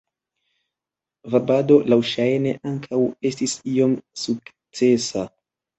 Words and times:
Varbado 1.33 1.77
laŭŝajne 1.95 2.57
ankaŭ 2.73 3.03
estis 3.33 3.57
iom 3.77 3.99
sukcesa. 4.25 5.31